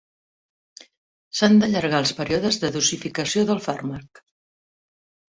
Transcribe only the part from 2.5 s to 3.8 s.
de dosificació del